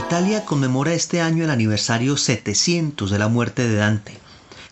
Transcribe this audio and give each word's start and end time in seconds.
Italia 0.00 0.46
conmemora 0.46 0.94
este 0.94 1.20
año 1.20 1.44
el 1.44 1.50
aniversario 1.50 2.16
700 2.16 3.10
de 3.10 3.18
la 3.18 3.28
muerte 3.28 3.68
de 3.68 3.74
Dante, 3.74 4.18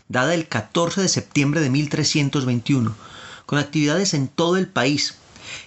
dada 0.08 0.32
el 0.32 0.48
14 0.48 1.02
de 1.02 1.08
septiembre 1.08 1.60
de 1.60 1.68
1321, 1.68 2.96
con 3.44 3.58
actividades 3.58 4.14
en 4.14 4.28
todo 4.28 4.56
el 4.56 4.68
país. 4.68 5.16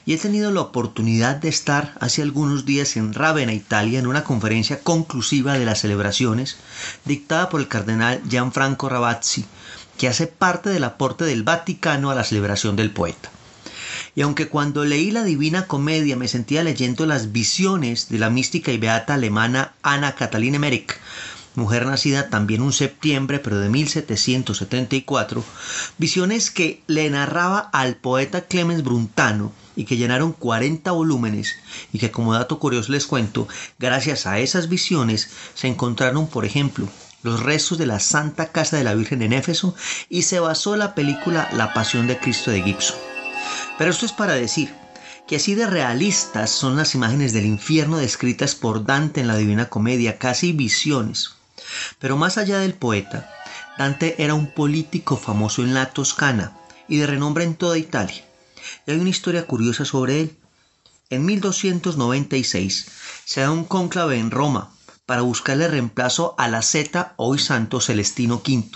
Y 0.04 0.14
he 0.14 0.18
tenido 0.18 0.50
la 0.50 0.62
oportunidad 0.62 1.36
de 1.36 1.50
estar 1.50 1.94
hace 2.00 2.24
algunos 2.24 2.66
días 2.66 2.98
en 2.98 3.14
Ravenna, 3.14 3.54
Italia, 3.54 4.00
en 4.00 4.08
una 4.08 4.24
conferencia 4.24 4.80
conclusiva 4.80 5.54
de 5.54 5.66
las 5.66 5.82
celebraciones 5.82 6.58
dictada 7.06 7.50
por 7.50 7.62
el 7.62 7.68
cardenal 7.68 8.20
Gianfranco 8.28 8.90
Ravazzi, 8.90 9.46
que 10.00 10.08
hace 10.08 10.26
parte 10.26 10.72
del 10.72 10.86
aporte 10.86 11.24
del 11.24 11.44
Vaticano 11.44 12.10
a 12.10 12.16
la 12.16 12.24
celebración 12.24 12.76
del 12.76 12.90
poeta. 12.90 13.30
Y 14.16 14.22
aunque 14.22 14.48
cuando 14.48 14.84
leí 14.84 15.12
la 15.12 15.24
Divina 15.24 15.68
Comedia 15.68 16.18
me 16.18 16.28
sentía 16.28 16.64
leyendo 16.64 17.06
las 17.06 17.32
visiones 17.32 18.10
de 18.10 18.20
la 18.20 18.30
mística 18.30 18.72
y 18.72 18.78
beata 18.78 19.14
alemana 19.14 19.74
Anna 19.84 20.16
Catalina 20.16 20.60
Merck, 20.60 21.00
mujer 21.56 21.86
nacida 21.86 22.30
también 22.30 22.62
un 22.62 22.74
septiembre 22.74 23.40
pero 23.40 23.60
de 23.60 23.70
1774, 23.70 25.44
visiones 25.98 26.52
que 26.52 26.82
le 26.88 27.10
narraba 27.10 27.60
al 27.60 27.96
poeta 27.96 28.42
Clemens 28.42 28.84
Bruntano 28.84 29.54
y 29.76 29.86
que 29.86 29.98
llenaron 29.98 30.34
40 30.34 30.92
volúmenes 30.92 31.56
y 31.94 32.00
que 32.00 32.12
como 32.12 32.34
dato 32.34 32.60
curioso 32.60 32.92
les 32.92 33.08
cuento, 33.08 33.48
gracias 33.80 34.28
a 34.28 34.40
esas 34.40 34.70
visiones 34.70 35.30
se 35.54 35.68
encontraron, 35.68 36.28
por 36.28 36.46
ejemplo, 36.46 36.88
los 37.24 37.42
restos 37.42 37.78
de 37.78 37.86
la 37.86 38.00
Santa 38.00 38.52
Casa 38.52 38.78
de 38.78 38.84
la 38.84 38.96
Virgen 38.96 39.22
en 39.22 39.34
Éfeso 39.34 39.76
y 40.10 40.24
se 40.24 40.40
basó 40.40 40.76
la 40.76 40.96
película 40.96 41.50
La 41.54 41.74
Pasión 41.74 42.08
de 42.08 42.18
Cristo 42.18 42.52
de 42.52 42.64
Gibson. 42.64 43.11
Pero 43.78 43.92
esto 43.92 44.06
es 44.06 44.12
para 44.12 44.34
decir 44.34 44.74
que 45.28 45.38
así 45.38 45.56
de 45.56 45.68
realistas 45.68 46.50
son 46.50 46.76
las 46.76 46.94
imágenes 46.96 47.34
del 47.34 47.46
infierno 47.46 47.98
descritas 47.98 48.56
por 48.56 48.86
Dante 48.86 49.22
en 49.22 49.28
la 49.28 49.38
Divina 49.38 49.70
Comedia, 49.70 50.18
casi 50.18 50.52
visiones. 50.52 51.32
Pero 52.00 52.18
más 52.18 52.38
allá 52.38 52.60
del 52.60 52.74
poeta, 52.74 53.34
Dante 53.78 54.22
era 54.22 54.34
un 54.34 54.48
político 54.54 55.18
famoso 55.18 55.64
en 55.64 55.74
la 55.74 55.92
Toscana 55.94 56.58
y 56.88 56.98
de 56.98 57.08
renombre 57.08 57.44
en 57.44 57.56
toda 57.56 57.78
Italia. 57.78 58.24
Y 58.86 58.92
hay 58.92 59.00
una 59.00 59.10
historia 59.10 59.48
curiosa 59.48 59.86
sobre 59.86 60.22
él. 60.22 60.38
En 61.10 61.26
1296 61.26 62.88
se 63.26 63.42
da 63.42 63.52
un 63.52 63.66
cónclave 63.66 64.18
en 64.18 64.32
Roma 64.32 64.72
para 65.06 65.22
buscarle 65.22 65.68
reemplazo 65.68 66.36
a 66.38 66.48
la 66.48 66.62
zeta 66.62 67.14
hoy 67.18 67.40
santo 67.40 67.82
Celestino 67.82 68.42
V 68.46 68.70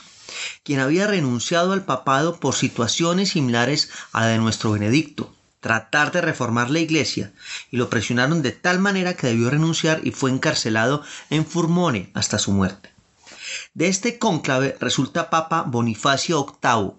quien 0.63 0.79
había 0.79 1.07
renunciado 1.07 1.73
al 1.73 1.85
papado 1.85 2.39
por 2.39 2.55
situaciones 2.55 3.29
similares 3.29 3.89
a 4.11 4.21
la 4.21 4.27
de 4.27 4.37
nuestro 4.37 4.71
Benedicto, 4.71 5.33
tratar 5.59 6.11
de 6.11 6.21
reformar 6.21 6.69
la 6.69 6.79
iglesia, 6.79 7.33
y 7.71 7.77
lo 7.77 7.89
presionaron 7.89 8.41
de 8.41 8.51
tal 8.51 8.79
manera 8.79 9.15
que 9.15 9.27
debió 9.27 9.49
renunciar 9.49 10.01
y 10.03 10.11
fue 10.11 10.29
encarcelado 10.29 11.03
en 11.29 11.45
Furmone 11.45 12.11
hasta 12.13 12.37
su 12.37 12.51
muerte. 12.51 12.91
De 13.73 13.87
este 13.87 14.19
cónclave 14.19 14.77
resulta 14.79 15.29
Papa 15.29 15.63
Bonifacio 15.63 16.45
VIII, 16.61 16.91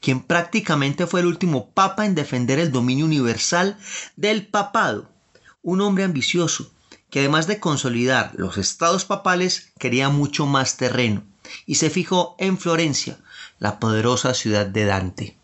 quien 0.00 0.20
prácticamente 0.20 1.06
fue 1.06 1.20
el 1.20 1.26
último 1.26 1.70
papa 1.70 2.06
en 2.06 2.14
defender 2.14 2.58
el 2.60 2.70
dominio 2.70 3.06
universal 3.06 3.76
del 4.16 4.46
papado, 4.46 5.10
un 5.62 5.80
hombre 5.80 6.04
ambicioso, 6.04 6.72
que 7.10 7.18
además 7.18 7.46
de 7.46 7.58
consolidar 7.58 8.32
los 8.36 8.56
estados 8.56 9.04
papales 9.04 9.72
quería 9.78 10.08
mucho 10.08 10.46
más 10.46 10.76
terreno 10.76 11.24
y 11.66 11.76
se 11.76 11.90
fijó 11.90 12.36
en 12.38 12.58
Florencia, 12.58 13.18
la 13.58 13.78
poderosa 13.78 14.34
ciudad 14.34 14.66
de 14.66 14.84
Dante. 14.84 15.36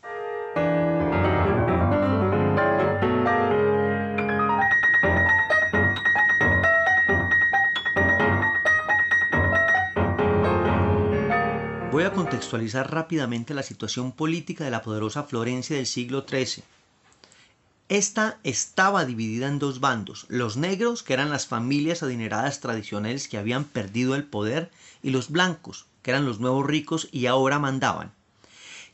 Voy 11.91 12.05
a 12.05 12.13
contextualizar 12.13 12.93
rápidamente 12.93 13.55
la 13.55 13.65
situación 13.65 14.13
política 14.13 14.63
de 14.63 14.71
la 14.71 14.83
poderosa 14.83 15.25
Florencia 15.25 15.75
del 15.75 15.87
siglo 15.87 16.25
XIII. 16.29 16.63
Esta 17.89 18.39
estaba 18.45 19.05
dividida 19.05 19.49
en 19.49 19.59
dos 19.59 19.81
bandos, 19.81 20.27
los 20.29 20.57
negros, 20.57 21.03
que 21.03 21.15
eran 21.15 21.31
las 21.31 21.49
familias 21.49 22.05
adineradas 22.05 22.61
tradicionales 22.61 23.27
que 23.27 23.37
habían 23.37 23.65
perdido 23.65 24.15
el 24.15 24.23
poder, 24.23 24.71
y 25.03 25.11
los 25.11 25.31
blancos, 25.31 25.88
eran 26.11 26.27
los 26.27 26.41
nuevos 26.41 26.67
ricos 26.67 27.09
y 27.13 27.27
ahora 27.27 27.59
mandaban. 27.59 28.13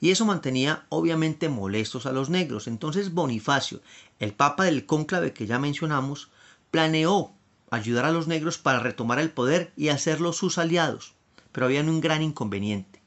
Y 0.00 0.10
eso 0.10 0.25
mantenía 0.25 0.84
obviamente 0.88 1.48
molestos 1.48 2.06
a 2.06 2.12
los 2.12 2.28
negros. 2.28 2.66
Entonces 2.66 3.12
Bonifacio, 3.12 3.80
el 4.19 4.32
papa 4.32 4.64
del 4.64 4.86
cónclave 4.86 5.32
que 5.32 5.47
ya 5.47 5.58
mencionamos, 5.58 6.30
planeó 6.70 7.32
ayudar 7.70 8.04
a 8.04 8.12
los 8.12 8.26
negros 8.26 8.58
para 8.58 8.80
retomar 8.80 9.19
el 9.19 9.30
poder 9.30 9.72
y 9.76 9.88
hacerlos 9.88 10.36
sus 10.36 10.58
aliados. 10.58 11.14
Pero 11.53 11.66
había 11.66 11.80
un 11.80 12.00
gran 12.00 12.22
inconveniente. 12.22 13.00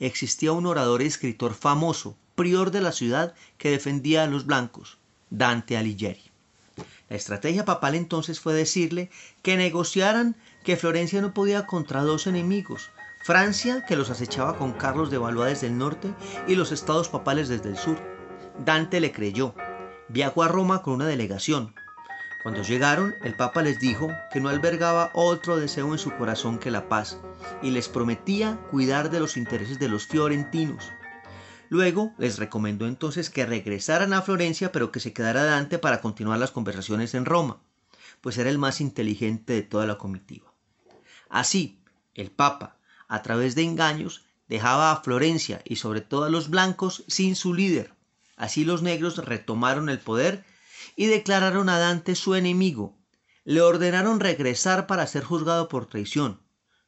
Existía 0.00 0.52
un 0.52 0.66
orador 0.66 1.02
y 1.02 1.06
escritor 1.06 1.54
famoso, 1.54 2.16
prior 2.34 2.70
de 2.70 2.80
la 2.80 2.92
ciudad, 2.92 3.34
que 3.58 3.70
defendía 3.70 4.24
a 4.24 4.26
los 4.26 4.46
blancos, 4.46 4.98
Dante 5.30 5.76
Alighieri. 5.76 6.32
La 7.08 7.16
estrategia 7.16 7.64
papal 7.64 7.94
entonces 7.94 8.40
fue 8.40 8.54
decirle 8.54 9.10
que 9.42 9.56
negociaran 9.56 10.34
que 10.64 10.76
Florencia 10.76 11.20
no 11.20 11.34
podía 11.34 11.66
contra 11.66 12.02
dos 12.02 12.26
enemigos, 12.26 12.90
Francia, 13.24 13.84
que 13.86 13.96
los 13.96 14.10
acechaba 14.10 14.58
con 14.58 14.72
Carlos 14.72 15.10
de 15.10 15.18
Valois 15.18 15.54
desde 15.54 15.68
el 15.68 15.78
norte, 15.78 16.12
y 16.48 16.56
los 16.56 16.72
estados 16.72 17.08
papales 17.08 17.48
desde 17.48 17.68
el 17.68 17.76
sur. 17.76 17.96
Dante 18.64 19.00
le 19.00 19.12
creyó. 19.12 19.54
Viajó 20.08 20.42
a 20.42 20.48
Roma 20.48 20.82
con 20.82 20.94
una 20.94 21.06
delegación. 21.06 21.74
Cuando 22.42 22.62
llegaron, 22.62 23.14
el 23.22 23.36
Papa 23.36 23.62
les 23.62 23.78
dijo 23.78 24.08
que 24.32 24.40
no 24.40 24.48
albergaba 24.48 25.10
otro 25.14 25.56
deseo 25.56 25.92
en 25.92 25.98
su 25.98 26.10
corazón 26.16 26.58
que 26.58 26.72
la 26.72 26.88
paz, 26.88 27.20
y 27.62 27.70
les 27.70 27.88
prometía 27.88 28.58
cuidar 28.72 29.10
de 29.10 29.20
los 29.20 29.36
intereses 29.36 29.78
de 29.78 29.88
los 29.88 30.06
fiorentinos. 30.08 30.90
Luego 31.68 32.12
les 32.18 32.40
recomendó 32.40 32.88
entonces 32.88 33.30
que 33.30 33.46
regresaran 33.46 34.12
a 34.12 34.22
Florencia, 34.22 34.72
pero 34.72 34.90
que 34.90 34.98
se 34.98 35.12
quedara 35.12 35.44
Dante 35.44 35.78
para 35.78 36.00
continuar 36.00 36.40
las 36.40 36.50
conversaciones 36.50 37.14
en 37.14 37.24
Roma, 37.24 37.62
pues 38.20 38.36
era 38.36 38.50
el 38.50 38.58
más 38.58 38.80
inteligente 38.80 39.52
de 39.52 39.62
toda 39.62 39.86
la 39.86 39.96
comitiva. 39.96 40.52
Así, 41.30 41.80
el 42.14 42.32
Papa, 42.32 42.76
a 43.12 43.20
través 43.20 43.54
de 43.54 43.62
engaños, 43.62 44.24
dejaba 44.48 44.90
a 44.90 45.02
Florencia 45.02 45.60
y 45.66 45.76
sobre 45.76 46.00
todo 46.00 46.24
a 46.24 46.30
los 46.30 46.48
blancos 46.48 47.04
sin 47.08 47.36
su 47.36 47.52
líder. 47.52 47.92
Así 48.36 48.64
los 48.64 48.80
negros 48.80 49.18
retomaron 49.18 49.90
el 49.90 49.98
poder 49.98 50.46
y 50.96 51.08
declararon 51.08 51.68
a 51.68 51.78
Dante 51.78 52.14
su 52.14 52.34
enemigo. 52.34 52.96
Le 53.44 53.60
ordenaron 53.60 54.18
regresar 54.18 54.86
para 54.86 55.06
ser 55.06 55.24
juzgado 55.24 55.68
por 55.68 55.84
traición. 55.84 56.40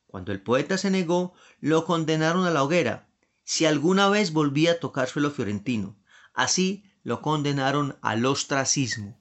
Cuando 0.06 0.32
el 0.32 0.40
poeta 0.40 0.78
se 0.78 0.90
negó, 0.90 1.34
lo 1.60 1.84
condenaron 1.84 2.46
a 2.46 2.50
la 2.50 2.62
hoguera, 2.62 3.06
si 3.44 3.66
alguna 3.66 4.08
vez 4.08 4.32
volvía 4.32 4.72
a 4.72 4.80
tocar 4.80 5.10
suelo 5.10 5.30
fiorentino. 5.30 5.94
Así 6.32 6.84
lo 7.02 7.20
condenaron 7.20 7.98
al 8.00 8.24
ostracismo. 8.24 9.20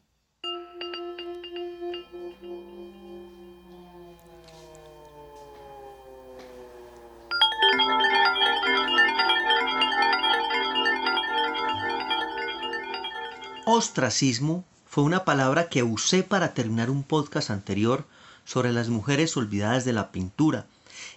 Ostracismo 13.76 14.66
fue 14.86 15.04
una 15.04 15.26
palabra 15.26 15.68
que 15.68 15.82
usé 15.82 16.22
para 16.22 16.54
terminar 16.54 16.92
un 16.92 17.02
podcast 17.02 17.50
anterior 17.50 18.06
sobre 18.46 18.72
las 18.72 18.90
mujeres 18.90 19.36
olvidadas 19.36 19.84
de 19.84 19.94
la 19.94 20.12
pintura 20.12 20.68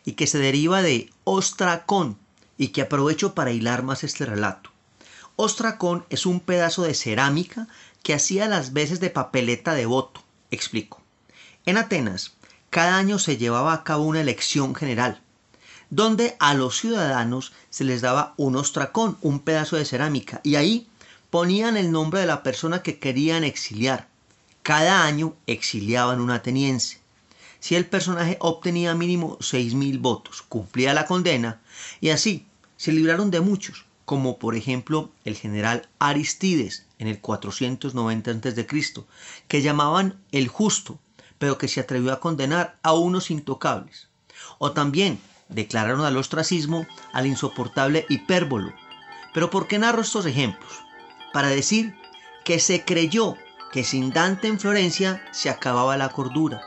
y 0.06 0.12
que 0.12 0.26
se 0.26 0.38
deriva 0.38 0.80
de 0.80 1.10
ostracón 1.24 2.16
y 2.56 2.68
que 2.68 2.80
aprovecho 2.80 3.34
para 3.34 3.52
hilar 3.52 3.82
más 3.82 4.04
este 4.04 4.24
relato. 4.24 4.70
Ostracón 5.36 6.06
es 6.08 6.24
un 6.24 6.40
pedazo 6.40 6.84
de 6.84 6.94
cerámica 6.94 7.68
que 8.02 8.14
hacía 8.14 8.48
las 8.48 8.72
veces 8.72 9.00
de 9.00 9.10
papeleta 9.10 9.74
de 9.74 9.84
voto. 9.84 10.22
Explico. 10.50 11.02
En 11.66 11.76
Atenas, 11.76 12.36
cada 12.70 12.96
año 12.96 13.18
se 13.18 13.36
llevaba 13.36 13.74
a 13.74 13.84
cabo 13.84 14.04
una 14.04 14.22
elección 14.22 14.74
general, 14.74 15.20
donde 15.90 16.36
a 16.38 16.54
los 16.54 16.78
ciudadanos 16.78 17.52
se 17.68 17.84
les 17.84 18.00
daba 18.00 18.32
un 18.38 18.56
ostracón, 18.56 19.18
un 19.20 19.40
pedazo 19.40 19.76
de 19.76 19.84
cerámica, 19.84 20.40
y 20.42 20.54
ahí 20.54 20.88
ponían 21.30 21.76
el 21.76 21.92
nombre 21.92 22.20
de 22.20 22.26
la 22.26 22.42
persona 22.42 22.82
que 22.82 22.98
querían 22.98 23.44
exiliar. 23.44 24.08
Cada 24.62 25.04
año 25.04 25.34
exiliaban 25.46 26.20
un 26.20 26.30
ateniense. 26.30 27.00
Si 27.60 27.74
el 27.74 27.86
personaje 27.86 28.36
obtenía 28.40 28.94
mínimo 28.94 29.38
6.000 29.38 30.00
votos, 30.00 30.42
cumplía 30.42 30.94
la 30.94 31.06
condena 31.06 31.60
y 32.00 32.10
así 32.10 32.46
se 32.76 32.92
libraron 32.92 33.30
de 33.30 33.40
muchos, 33.40 33.86
como 34.04 34.38
por 34.38 34.54
ejemplo 34.54 35.10
el 35.24 35.36
general 35.36 35.88
Aristides 35.98 36.86
en 36.98 37.08
el 37.08 37.20
490 37.20 38.30
a.C., 38.30 38.66
que 39.48 39.62
llamaban 39.62 40.20
el 40.32 40.48
justo, 40.48 40.98
pero 41.38 41.58
que 41.58 41.68
se 41.68 41.80
atrevió 41.80 42.12
a 42.12 42.20
condenar 42.20 42.78
a 42.82 42.92
unos 42.92 43.30
intocables. 43.30 44.08
O 44.58 44.72
también 44.72 45.18
declararon 45.48 46.04
al 46.04 46.16
ostracismo 46.16 46.86
al 47.12 47.26
insoportable 47.26 48.06
hipérbolo. 48.08 48.72
Pero 49.34 49.50
¿por 49.50 49.66
qué 49.66 49.78
narro 49.78 50.02
estos 50.02 50.26
ejemplos? 50.26 50.85
Para 51.36 51.48
decir 51.48 51.94
que 52.46 52.58
se 52.58 52.86
creyó 52.86 53.36
que 53.70 53.84
sin 53.84 54.10
Dante 54.10 54.48
en 54.48 54.58
Florencia 54.58 55.22
se 55.32 55.50
acababa 55.50 55.98
la 55.98 56.08
cordura. 56.08 56.62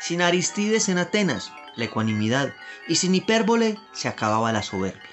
Sin 0.00 0.22
Aristides 0.22 0.88
en 0.88 0.98
Atenas, 0.98 1.52
la 1.76 1.84
ecuanimidad, 1.84 2.52
y 2.88 2.96
sin 2.96 3.14
hipérbole 3.14 3.78
se 3.92 4.08
acababa 4.08 4.50
la 4.50 4.64
soberbia. 4.64 5.08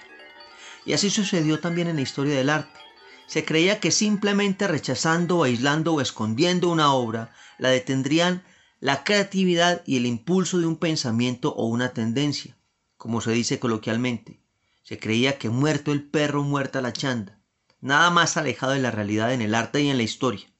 Y 0.88 0.94
así 0.94 1.12
sucedió 1.12 1.60
también 1.60 1.88
en 1.88 1.98
la 1.98 2.02
historia 2.02 2.34
del 2.34 2.50
arte. 2.50 2.80
Se 3.28 3.46
creía 3.46 3.80
que 3.80 3.92
simplemente 3.92 4.68
rechazando, 4.68 5.44
aislando 5.44 5.94
o 5.94 6.02
escondiendo 6.02 6.68
una 6.70 6.92
obra, 6.92 7.32
la 7.60 7.70
detendrían 7.70 8.44
la 8.80 9.04
creatividad 9.04 9.84
y 9.86 9.98
el 9.98 10.08
impulso 10.08 10.58
de 10.58 10.66
un 10.66 10.78
pensamiento 10.78 11.54
o 11.54 11.68
una 11.68 11.94
tendencia, 11.94 12.58
como 12.98 13.22
se 13.22 13.34
dice 13.34 13.60
coloquialmente. 13.60 14.42
Se 14.82 14.98
creía 14.98 15.38
que 15.38 15.52
muerto 15.52 15.92
el 15.92 16.02
perro, 16.02 16.42
muerta 16.42 16.82
la 16.82 16.92
chanda. 16.92 17.39
Nada 17.82 18.10
más 18.10 18.38
alejado 18.38 18.74
de 18.74 18.80
la 18.80 18.92
realidad 18.92 19.34
en 19.34 19.42
el 19.42 19.56
arte 19.56 19.82
y 19.82 19.90
en 19.90 19.98
la 19.98 20.04
historia. 20.04 20.52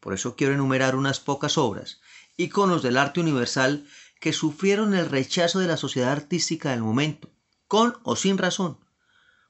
Por 0.00 0.14
eso 0.14 0.36
quiero 0.36 0.54
enumerar 0.54 0.96
unas 0.96 1.20
pocas 1.20 1.58
obras, 1.58 2.00
íconos 2.36 2.82
del 2.82 2.96
arte 2.96 3.20
universal, 3.20 3.86
que 4.20 4.32
sufrieron 4.32 4.94
el 4.94 5.10
rechazo 5.10 5.58
de 5.58 5.66
la 5.66 5.76
sociedad 5.76 6.12
artística 6.12 6.70
del 6.70 6.82
momento, 6.82 7.30
con 7.68 7.98
o 8.02 8.16
sin 8.16 8.38
razón, 8.38 8.78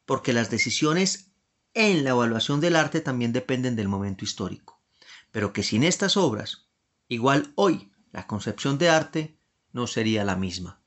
porque 0.04 0.32
las 0.32 0.50
decisiones 0.50 1.30
en 1.74 2.04
la 2.04 2.10
evaluación 2.10 2.60
del 2.60 2.74
arte 2.74 3.00
también 3.00 3.32
dependen 3.32 3.76
del 3.76 3.88
momento 3.88 4.24
histórico, 4.24 4.82
pero 5.30 5.52
que 5.52 5.62
sin 5.62 5.84
estas 5.84 6.16
obras, 6.16 6.68
igual 7.06 7.52
hoy 7.54 7.92
la 8.12 8.26
concepción 8.26 8.78
de 8.78 8.88
arte 8.88 9.38
no 9.72 9.86
sería 9.86 10.24
la 10.24 10.36
misma. 10.36 10.80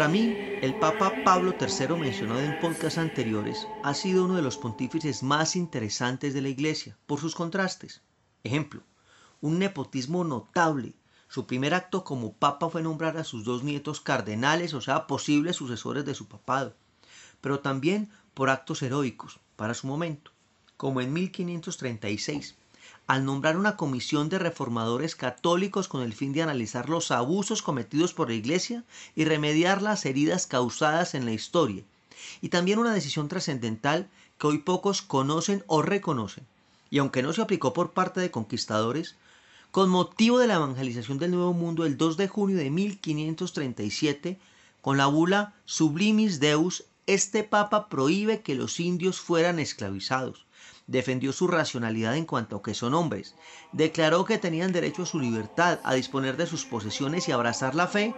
Para 0.00 0.12
mí, 0.12 0.34
el 0.62 0.74
Papa 0.76 1.12
Pablo 1.26 1.54
III, 1.60 1.94
mencionado 1.94 2.40
en 2.40 2.58
podcasts 2.58 2.96
anteriores, 2.96 3.68
ha 3.82 3.92
sido 3.92 4.24
uno 4.24 4.34
de 4.34 4.40
los 4.40 4.56
pontífices 4.56 5.22
más 5.22 5.56
interesantes 5.56 6.32
de 6.32 6.40
la 6.40 6.48
Iglesia, 6.48 6.96
por 7.04 7.20
sus 7.20 7.34
contrastes. 7.34 8.00
Ejemplo, 8.42 8.80
un 9.42 9.58
nepotismo 9.58 10.24
notable. 10.24 10.94
Su 11.28 11.46
primer 11.46 11.74
acto 11.74 12.02
como 12.02 12.32
papa 12.32 12.70
fue 12.70 12.82
nombrar 12.82 13.18
a 13.18 13.24
sus 13.24 13.44
dos 13.44 13.62
nietos 13.62 14.00
cardenales, 14.00 14.72
o 14.72 14.80
sea, 14.80 15.06
posibles 15.06 15.56
sucesores 15.56 16.06
de 16.06 16.14
su 16.14 16.28
papado, 16.28 16.74
pero 17.42 17.60
también 17.60 18.08
por 18.32 18.48
actos 18.48 18.80
heroicos 18.80 19.38
para 19.56 19.74
su 19.74 19.86
momento, 19.86 20.30
como 20.78 21.02
en 21.02 21.12
1536, 21.12 22.56
al 23.10 23.24
nombrar 23.24 23.56
una 23.56 23.76
comisión 23.76 24.28
de 24.28 24.38
reformadores 24.38 25.16
católicos 25.16 25.88
con 25.88 26.00
el 26.00 26.12
fin 26.12 26.32
de 26.32 26.42
analizar 26.42 26.88
los 26.88 27.10
abusos 27.10 27.60
cometidos 27.60 28.14
por 28.14 28.28
la 28.28 28.36
Iglesia 28.36 28.84
y 29.16 29.24
remediar 29.24 29.82
las 29.82 30.06
heridas 30.06 30.46
causadas 30.46 31.16
en 31.16 31.24
la 31.24 31.32
historia, 31.32 31.82
y 32.40 32.50
también 32.50 32.78
una 32.78 32.94
decisión 32.94 33.26
trascendental 33.26 34.08
que 34.38 34.46
hoy 34.46 34.58
pocos 34.58 35.02
conocen 35.02 35.64
o 35.66 35.82
reconocen, 35.82 36.46
y 36.88 36.98
aunque 36.98 37.24
no 37.24 37.32
se 37.32 37.42
aplicó 37.42 37.72
por 37.72 37.90
parte 37.90 38.20
de 38.20 38.30
conquistadores, 38.30 39.16
con 39.72 39.90
motivo 39.90 40.38
de 40.38 40.46
la 40.46 40.54
evangelización 40.54 41.18
del 41.18 41.32
Nuevo 41.32 41.52
Mundo 41.52 41.86
el 41.86 41.96
2 41.96 42.16
de 42.16 42.28
junio 42.28 42.58
de 42.58 42.70
1537, 42.70 44.38
con 44.82 44.98
la 44.98 45.06
bula 45.06 45.54
Sublimis 45.64 46.38
Deus, 46.38 46.84
este 47.08 47.42
papa 47.42 47.88
prohíbe 47.88 48.42
que 48.42 48.54
los 48.54 48.78
indios 48.78 49.18
fueran 49.18 49.58
esclavizados 49.58 50.46
defendió 50.90 51.32
su 51.32 51.46
racionalidad 51.46 52.16
en 52.16 52.24
cuanto 52.24 52.56
a 52.56 52.62
que 52.62 52.74
son 52.74 52.94
hombres, 52.94 53.36
declaró 53.70 54.24
que 54.24 54.38
tenían 54.38 54.72
derecho 54.72 55.04
a 55.04 55.06
su 55.06 55.20
libertad, 55.20 55.78
a 55.84 55.94
disponer 55.94 56.36
de 56.36 56.46
sus 56.46 56.64
posesiones 56.64 57.28
y 57.28 57.32
abrazar 57.32 57.76
la 57.76 57.86
fe, 57.86 58.12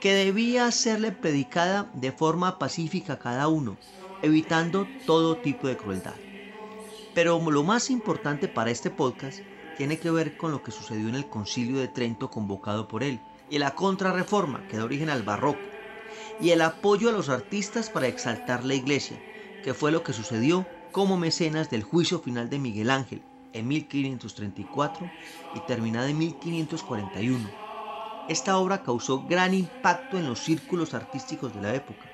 que 0.00 0.14
debía 0.14 0.70
serle 0.70 1.10
predicada 1.10 1.90
de 1.94 2.12
forma 2.12 2.60
pacífica 2.60 3.14
a 3.14 3.18
cada 3.18 3.48
uno, 3.48 3.76
evitando 4.22 4.86
todo 5.04 5.36
tipo 5.36 5.66
de 5.66 5.76
crueldad. 5.76 6.14
Pero 7.12 7.40
lo 7.50 7.64
más 7.64 7.90
importante 7.90 8.46
para 8.46 8.70
este 8.70 8.88
podcast 8.88 9.40
tiene 9.76 9.98
que 9.98 10.12
ver 10.12 10.36
con 10.36 10.52
lo 10.52 10.62
que 10.62 10.70
sucedió 10.70 11.08
en 11.08 11.16
el 11.16 11.28
concilio 11.28 11.80
de 11.80 11.88
Trento 11.88 12.30
convocado 12.30 12.86
por 12.86 13.02
él, 13.02 13.20
y 13.50 13.58
la 13.58 13.74
contrarreforma 13.74 14.68
que 14.68 14.76
da 14.76 14.84
origen 14.84 15.10
al 15.10 15.24
barroco, 15.24 15.58
y 16.40 16.50
el 16.50 16.62
apoyo 16.62 17.08
a 17.08 17.12
los 17.12 17.28
artistas 17.28 17.90
para 17.90 18.06
exaltar 18.06 18.64
la 18.64 18.74
iglesia, 18.74 19.20
que 19.64 19.74
fue 19.74 19.90
lo 19.90 20.04
que 20.04 20.12
sucedió 20.12 20.64
como 20.92 21.16
mecenas 21.16 21.70
del 21.70 21.82
juicio 21.82 22.20
final 22.20 22.50
de 22.50 22.58
Miguel 22.58 22.90
Ángel 22.90 23.22
en 23.54 23.66
1534 23.66 25.10
y 25.54 25.60
terminada 25.60 26.08
en 26.08 26.18
1541. 26.18 27.50
Esta 28.28 28.58
obra 28.58 28.82
causó 28.82 29.26
gran 29.26 29.54
impacto 29.54 30.18
en 30.18 30.28
los 30.28 30.40
círculos 30.40 30.94
artísticos 30.94 31.54
de 31.54 31.62
la 31.62 31.74
época. 31.74 32.10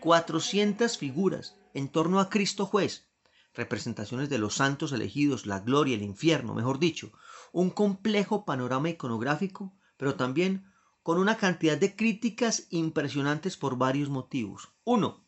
400 0.00 0.96
figuras 0.96 1.56
en 1.74 1.88
torno 1.88 2.20
a 2.20 2.30
Cristo 2.30 2.64
juez, 2.64 3.08
representaciones 3.54 4.30
de 4.30 4.38
los 4.38 4.54
santos 4.54 4.92
elegidos, 4.92 5.46
la 5.46 5.60
gloria, 5.60 5.96
el 5.96 6.02
infierno, 6.02 6.54
mejor 6.54 6.78
dicho, 6.78 7.12
un 7.52 7.70
complejo 7.70 8.44
panorama 8.44 8.88
iconográfico, 8.88 9.74
pero 9.96 10.14
también 10.14 10.72
con 11.02 11.18
una 11.18 11.36
cantidad 11.36 11.76
de 11.76 11.94
críticas 11.96 12.66
impresionantes 12.70 13.56
por 13.56 13.76
varios 13.76 14.08
motivos. 14.08 14.70
Uno, 14.84 15.21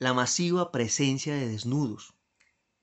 la 0.00 0.14
masiva 0.14 0.72
presencia 0.72 1.34
de 1.34 1.46
desnudos. 1.46 2.14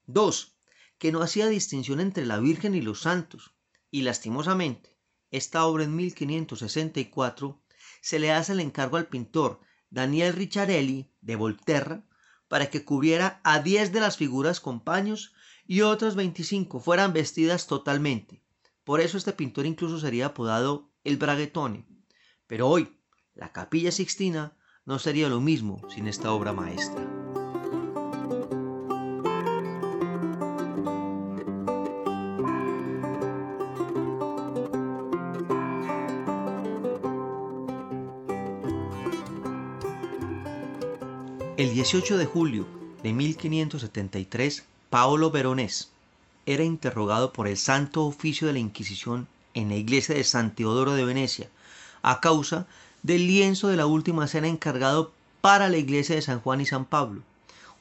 2. 0.06 0.56
Que 1.00 1.12
no 1.12 1.24
hacía 1.24 1.48
distinción 1.48 2.00
entre 2.00 2.28
la 2.28 2.38
Virgen 2.38 2.76
y 2.76 2.82
los 2.82 3.02
santos. 3.02 3.56
Y 3.90 4.04
lastimosamente, 4.04 5.00
esta 5.32 5.66
obra 5.66 5.84
en 5.84 5.96
1564 5.96 7.60
se 8.02 8.20
le 8.20 8.32
hace 8.32 8.54
el 8.54 8.60
encargo 8.60 8.98
al 8.98 9.08
pintor 9.08 9.62
Daniel 9.90 10.34
Ricciarelli 10.34 11.12
de 11.22 11.36
Volterra 11.36 12.06
para 12.48 12.70
que 12.70 12.86
cubriera 12.86 13.42
a 13.44 13.62
10 13.62 13.94
de 13.94 14.00
las 14.00 14.16
figuras 14.16 14.60
con 14.60 14.82
paños 14.82 15.34
y 15.66 15.82
otras 15.82 16.16
25 16.16 16.80
fueran 16.80 17.14
vestidas 17.14 17.66
totalmente. 17.66 18.44
Por 18.84 19.02
eso 19.02 19.18
este 19.18 19.34
pintor 19.34 19.66
incluso 19.66 20.00
sería 20.00 20.28
apodado 20.28 20.94
el 21.04 21.18
Braguetone. 21.18 21.88
Pero 22.46 22.68
hoy, 22.68 22.96
la 23.34 23.52
capilla 23.52 23.92
Sixtina 23.92 24.57
no 24.88 25.00
sería 25.00 25.28
lo 25.28 25.42
mismo 25.42 25.82
sin 25.94 26.08
esta 26.08 26.32
obra 26.32 26.54
maestra. 26.54 27.06
El 41.58 41.74
18 41.74 42.18
de 42.18 42.26
julio 42.26 42.66
de 43.04 43.12
1573, 43.12 44.66
Paolo 44.90 45.32
Veronés 45.32 45.92
era 46.46 46.64
interrogado 46.64 47.34
por 47.34 47.50
el 47.50 47.58
Santo 47.58 48.06
Oficio 48.06 48.48
de 48.48 48.54
la 48.54 48.60
Inquisición 48.60 49.28
en 49.54 49.68
la 49.68 49.76
iglesia 49.76 50.16
de 50.16 50.24
San 50.24 50.56
Teodoro 50.56 50.94
de 50.94 51.04
Venecia 51.04 51.50
a 52.04 52.22
causa 52.22 52.68
del 53.08 53.26
lienzo 53.26 53.70
de 53.70 53.78
la 53.78 53.86
última 53.86 54.28
cena 54.28 54.50
encargado 54.50 55.14
para 55.40 55.70
la 55.70 55.78
iglesia 55.78 56.16
de 56.16 56.22
San 56.22 56.42
Juan 56.42 56.60
y 56.60 56.66
San 56.66 56.84
Pablo, 56.84 57.22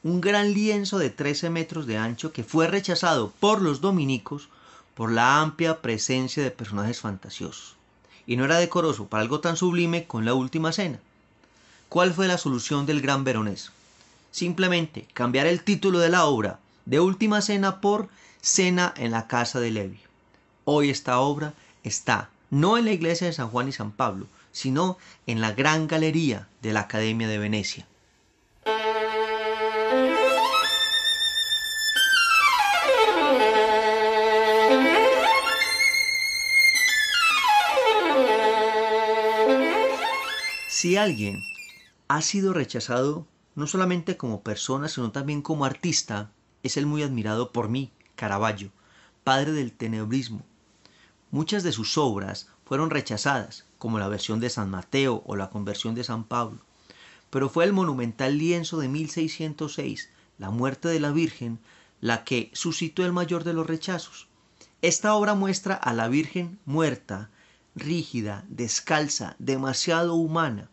un 0.01 0.21
gran 0.21 0.53
lienzo 0.53 0.99
de 0.99 1.09
13 1.09 1.49
metros 1.49 1.85
de 1.85 1.97
ancho 1.97 2.31
que 2.31 2.45
fue 2.45 2.67
rechazado 2.67 3.33
por 3.41 3.61
los 3.61 3.81
dominicos 3.81 4.47
por 4.95 5.11
la 5.11 5.41
amplia 5.41 5.81
presencia 5.81 6.41
de 6.41 6.49
personajes 6.49 7.01
fantasiosos. 7.01 7.75
Y 8.25 8.37
no 8.37 8.45
era 8.45 8.57
decoroso 8.57 9.07
para 9.07 9.21
algo 9.21 9.41
tan 9.41 9.57
sublime 9.57 10.07
con 10.07 10.23
la 10.23 10.33
última 10.33 10.71
cena. 10.71 10.97
¿Cuál 11.89 12.13
fue 12.13 12.29
la 12.29 12.37
solución 12.37 12.85
del 12.85 13.01
gran 13.01 13.25
veronés? 13.25 13.73
Simplemente 14.31 15.09
cambiar 15.13 15.45
el 15.45 15.61
título 15.61 15.99
de 15.99 16.07
la 16.07 16.23
obra 16.23 16.59
de 16.85 17.01
Última 17.01 17.41
Cena 17.41 17.81
por 17.81 18.07
Cena 18.41 18.93
en 18.95 19.11
la 19.11 19.27
casa 19.27 19.59
de 19.59 19.71
Levi. 19.71 19.99
Hoy 20.63 20.89
esta 20.89 21.19
obra 21.19 21.53
está 21.83 22.29
no 22.49 22.77
en 22.77 22.85
la 22.85 22.93
iglesia 22.93 23.27
de 23.27 23.33
San 23.33 23.49
Juan 23.49 23.67
y 23.67 23.73
San 23.73 23.91
Pablo, 23.91 24.27
sino 24.57 24.97
en 25.27 25.39
la 25.39 25.51
gran 25.51 25.85
galería 25.85 26.47
de 26.63 26.73
la 26.73 26.81
Academia 26.81 27.27
de 27.27 27.37
Venecia. 27.37 27.87
Si 40.67 40.97
alguien 40.97 41.39
ha 42.07 42.21
sido 42.23 42.51
rechazado 42.53 43.27
no 43.53 43.67
solamente 43.67 44.17
como 44.17 44.41
persona, 44.41 44.87
sino 44.87 45.11
también 45.11 45.43
como 45.43 45.65
artista, 45.65 46.31
es 46.63 46.77
el 46.77 46.87
muy 46.87 47.03
admirado 47.03 47.51
por 47.51 47.69
mí, 47.69 47.91
Caravaggio, 48.15 48.71
padre 49.23 49.51
del 49.51 49.71
tenebrismo. 49.71 50.41
Muchas 51.29 51.61
de 51.61 51.71
sus 51.71 51.97
obras 51.97 52.47
fueron 52.67 52.89
rechazadas, 52.89 53.63
como 53.77 53.97
la 53.97 54.09
versión 54.09 54.41
de 54.41 54.49
San 54.49 54.69
Mateo 54.69 55.23
o 55.25 55.37
la 55.37 55.49
conversión 55.49 55.95
de 55.95 56.03
San 56.03 56.25
Pablo, 56.25 56.59
pero 57.29 57.49
fue 57.49 57.63
el 57.63 57.71
monumental 57.71 58.37
lienzo 58.37 58.77
de 58.79 58.89
1606, 58.89 60.09
La 60.37 60.49
muerte 60.49 60.89
de 60.89 60.99
la 60.99 61.11
Virgen, 61.11 61.59
la 62.01 62.25
que 62.25 62.51
suscitó 62.53 63.05
el 63.05 63.13
mayor 63.13 63.45
de 63.45 63.53
los 63.53 63.65
rechazos. 63.65 64.27
Esta 64.81 65.13
obra 65.13 65.33
muestra 65.33 65.75
a 65.75 65.93
la 65.93 66.09
Virgen 66.09 66.59
muerta, 66.65 67.29
rígida, 67.73 68.43
descalza, 68.49 69.37
demasiado 69.39 70.15
humana, 70.15 70.69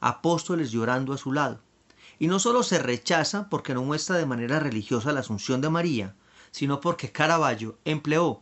apóstoles 0.00 0.72
llorando 0.72 1.12
a 1.12 1.18
su 1.18 1.32
lado. 1.32 1.60
Y 2.18 2.26
no 2.26 2.40
solo 2.40 2.64
se 2.64 2.80
rechaza 2.80 3.48
porque 3.48 3.74
no 3.74 3.84
muestra 3.84 4.16
de 4.16 4.26
manera 4.26 4.58
religiosa 4.58 5.12
la 5.12 5.20
asunción 5.20 5.60
de 5.60 5.70
María, 5.70 6.14
sino 6.50 6.80
porque 6.80 7.12
Caravaggio 7.12 7.78
empleó 7.84 8.40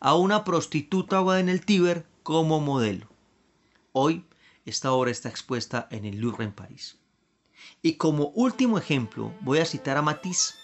a 0.00 0.14
una 0.14 0.44
prostituta 0.44 1.20
en 1.38 1.50
el 1.50 1.64
Tíber 1.64 2.06
como 2.28 2.60
modelo. 2.60 3.06
Hoy 3.94 4.22
esta 4.66 4.92
obra 4.92 5.10
está 5.10 5.30
expuesta 5.30 5.88
en 5.90 6.04
el 6.04 6.20
Louvre 6.20 6.44
en 6.44 6.52
París. 6.52 6.98
Y 7.80 7.94
como 7.94 8.32
último 8.34 8.76
ejemplo 8.76 9.32
voy 9.40 9.60
a 9.60 9.64
citar 9.64 9.96
a 9.96 10.02
Matisse 10.02 10.54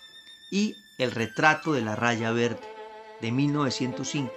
y 0.53 0.75
El 0.99 1.11
retrato 1.11 1.73
de 1.73 1.81
la 1.81 1.97
raya 1.97 2.33
verde 2.33 2.61
de 3.23 3.33
1905, 3.33 4.31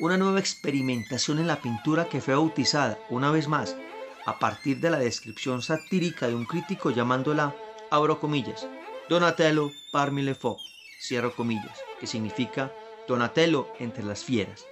una 0.00 0.18
nueva 0.18 0.38
experimentación 0.38 1.38
en 1.38 1.46
la 1.46 1.62
pintura 1.62 2.10
que 2.10 2.20
fue 2.20 2.34
bautizada 2.34 2.98
una 3.08 3.30
vez 3.30 3.48
más 3.48 3.74
a 4.26 4.38
partir 4.38 4.80
de 4.80 4.90
la 4.90 4.98
descripción 4.98 5.62
satírica 5.62 6.28
de 6.28 6.34
un 6.34 6.44
crítico 6.44 6.90
llamándola, 6.90 7.56
abro 7.90 8.20
comillas, 8.20 8.68
Donatello 9.08 9.72
parmi 9.92 10.20
le 10.20 10.34
faux, 10.34 10.60
cierro 11.00 11.34
comillas, 11.34 11.78
que 11.98 12.06
significa 12.06 12.70
Donatello 13.08 13.72
entre 13.78 14.04
las 14.04 14.22
fieras, 14.24 14.66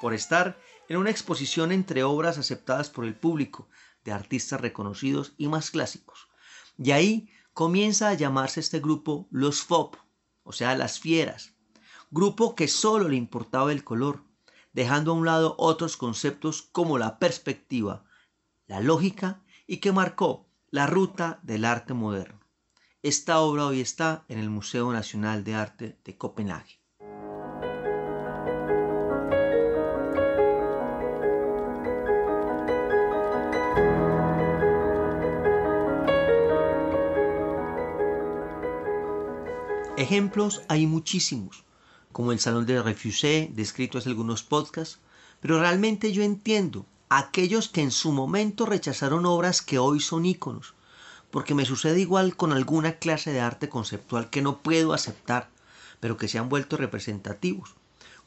por 0.00 0.14
estar 0.14 0.56
en 0.88 0.96
una 0.96 1.10
exposición 1.10 1.72
entre 1.72 2.04
obras 2.04 2.38
aceptadas 2.38 2.90
por 2.90 3.04
el 3.04 3.14
público 3.14 3.68
de 4.04 4.12
artistas 4.12 4.60
reconocidos 4.60 5.34
y 5.36 5.48
más 5.48 5.70
clásicos. 5.70 6.28
Y 6.78 6.92
ahí 6.92 7.30
comienza 7.52 8.08
a 8.08 8.14
llamarse 8.14 8.60
este 8.60 8.80
grupo 8.80 9.26
los 9.30 9.62
FOP, 9.62 9.96
o 10.44 10.52
sea, 10.52 10.76
las 10.76 11.00
fieras, 11.00 11.54
grupo 12.10 12.54
que 12.54 12.68
solo 12.68 13.08
le 13.08 13.16
importaba 13.16 13.72
el 13.72 13.82
color, 13.82 14.22
dejando 14.72 15.10
a 15.10 15.14
un 15.14 15.24
lado 15.24 15.54
otros 15.58 15.96
conceptos 15.96 16.62
como 16.62 16.98
la 16.98 17.18
perspectiva, 17.18 18.04
la 18.66 18.80
lógica 18.80 19.42
y 19.66 19.78
que 19.78 19.92
marcó 19.92 20.46
la 20.70 20.86
ruta 20.86 21.40
del 21.42 21.64
arte 21.64 21.94
moderno. 21.94 22.40
Esta 23.02 23.40
obra 23.40 23.66
hoy 23.66 23.80
está 23.80 24.24
en 24.28 24.38
el 24.38 24.50
Museo 24.50 24.92
Nacional 24.92 25.44
de 25.44 25.54
Arte 25.54 25.98
de 26.04 26.16
Copenhague. 26.18 26.80
Ejemplos 40.06 40.62
hay 40.68 40.86
muchísimos, 40.86 41.64
como 42.12 42.30
el 42.30 42.38
Salón 42.38 42.64
de 42.64 42.80
Refusé, 42.80 43.50
descrito 43.52 43.98
en 43.98 44.06
algunos 44.06 44.44
podcasts, 44.44 45.00
pero 45.40 45.58
realmente 45.58 46.12
yo 46.12 46.22
entiendo 46.22 46.86
aquellos 47.08 47.68
que 47.68 47.80
en 47.80 47.90
su 47.90 48.12
momento 48.12 48.66
rechazaron 48.66 49.26
obras 49.26 49.62
que 49.62 49.80
hoy 49.80 49.98
son 49.98 50.24
íconos, 50.24 50.74
porque 51.32 51.56
me 51.56 51.64
sucede 51.64 51.98
igual 51.98 52.36
con 52.36 52.52
alguna 52.52 53.00
clase 53.00 53.32
de 53.32 53.40
arte 53.40 53.68
conceptual 53.68 54.30
que 54.30 54.42
no 54.42 54.58
puedo 54.58 54.92
aceptar, 54.92 55.50
pero 55.98 56.16
que 56.16 56.28
se 56.28 56.38
han 56.38 56.48
vuelto 56.48 56.76
representativos, 56.76 57.74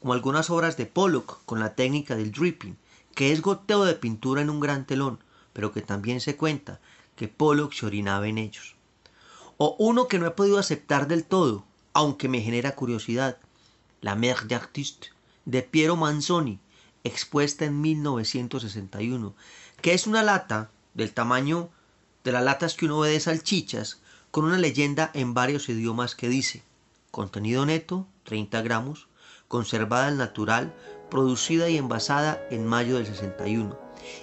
como 0.00 0.12
algunas 0.12 0.50
obras 0.50 0.76
de 0.76 0.84
Pollock 0.84 1.38
con 1.46 1.60
la 1.60 1.76
técnica 1.76 2.14
del 2.14 2.30
dripping, 2.30 2.76
que 3.14 3.32
es 3.32 3.40
goteo 3.40 3.86
de 3.86 3.94
pintura 3.94 4.42
en 4.42 4.50
un 4.50 4.60
gran 4.60 4.84
telón, 4.84 5.18
pero 5.54 5.72
que 5.72 5.80
también 5.80 6.20
se 6.20 6.36
cuenta 6.36 6.78
que 7.16 7.28
Pollock 7.28 7.72
se 7.72 7.86
orinaba 7.86 8.28
en 8.28 8.36
ellos. 8.36 8.76
O 9.56 9.76
uno 9.78 10.08
que 10.08 10.18
no 10.18 10.26
he 10.26 10.30
podido 10.32 10.58
aceptar 10.58 11.08
del 11.08 11.24
todo, 11.24 11.64
aunque 11.92 12.28
me 12.28 12.40
genera 12.40 12.74
curiosidad, 12.74 13.38
La 14.00 14.14
Mère 14.14 14.46
d'Artiste, 14.46 15.08
de 15.44 15.62
Piero 15.62 15.96
Manzoni, 15.96 16.58
expuesta 17.04 17.64
en 17.64 17.80
1961, 17.80 19.34
que 19.80 19.94
es 19.94 20.06
una 20.06 20.22
lata 20.22 20.70
del 20.94 21.12
tamaño 21.12 21.70
de 22.24 22.32
las 22.32 22.44
latas 22.44 22.74
que 22.74 22.86
uno 22.86 23.00
ve 23.00 23.10
de 23.10 23.20
salchichas, 23.20 24.00
con 24.30 24.44
una 24.44 24.58
leyenda 24.58 25.10
en 25.14 25.34
varios 25.34 25.68
idiomas 25.68 26.14
que 26.14 26.28
dice, 26.28 26.62
contenido 27.10 27.66
neto, 27.66 28.06
30 28.24 28.62
gramos, 28.62 29.08
conservada 29.48 30.06
al 30.06 30.18
natural, 30.18 30.74
producida 31.10 31.68
y 31.68 31.76
envasada 31.76 32.40
en 32.50 32.66
mayo 32.66 32.96
del 32.96 33.06
61, 33.06 33.78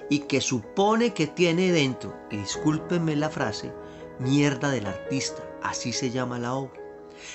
y 0.10 0.20
que 0.20 0.40
supone 0.40 1.14
que 1.14 1.28
tiene 1.28 1.72
dentro, 1.72 2.18
y 2.32 2.38
discúlpenme 2.38 3.16
la 3.16 3.30
frase, 3.30 3.74
mierda 4.20 4.70
del 4.70 4.86
artista, 4.86 5.44
así 5.62 5.92
se 5.92 6.12
llama 6.12 6.40
la 6.40 6.54
obra. 6.54 6.87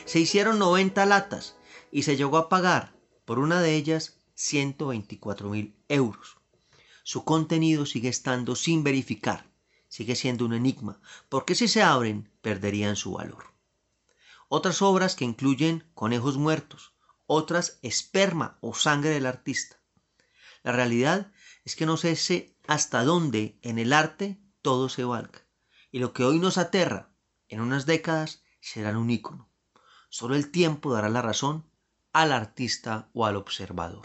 Se 0.04 0.20
hicieron 0.20 0.58
90 0.58 1.04
latas 1.06 1.56
y 1.90 2.02
se 2.02 2.16
llegó 2.16 2.36
a 2.36 2.48
pagar 2.48 2.94
por 3.24 3.38
una 3.38 3.60
de 3.60 3.74
ellas 3.76 4.18
124 4.34 5.50
mil 5.50 5.76
euros. 5.88 6.38
Su 7.04 7.24
contenido 7.24 7.86
sigue 7.86 8.08
estando 8.08 8.56
sin 8.56 8.84
verificar, 8.84 9.46
sigue 9.88 10.16
siendo 10.16 10.44
un 10.44 10.54
enigma, 10.54 11.00
porque 11.28 11.54
si 11.54 11.68
se 11.68 11.82
abren 11.82 12.30
perderían 12.40 12.96
su 12.96 13.12
valor. 13.12 13.44
Otras 14.48 14.82
obras 14.82 15.16
que 15.16 15.24
incluyen 15.24 15.84
conejos 15.94 16.36
muertos, 16.36 16.92
otras 17.26 17.78
esperma 17.82 18.58
o 18.60 18.74
sangre 18.74 19.10
del 19.10 19.26
artista. 19.26 19.80
La 20.62 20.72
realidad 20.72 21.32
es 21.64 21.76
que 21.76 21.86
no 21.86 21.96
sé 21.96 22.56
hasta 22.66 23.04
dónde 23.04 23.58
en 23.62 23.78
el 23.78 23.92
arte 23.92 24.38
todo 24.60 24.88
se 24.88 25.04
valga, 25.04 25.46
y 25.90 25.98
lo 25.98 26.12
que 26.12 26.24
hoy 26.24 26.38
nos 26.38 26.58
aterra 26.58 27.10
en 27.48 27.60
unas 27.60 27.86
décadas 27.86 28.42
será 28.60 28.96
un 28.96 29.10
ícono. 29.10 29.51
Solo 30.12 30.34
el 30.34 30.50
tiempo 30.50 30.92
dará 30.92 31.08
la 31.08 31.22
razón 31.22 31.64
al 32.12 32.32
artista 32.32 33.08
o 33.14 33.24
al 33.24 33.36
observador. 33.36 34.04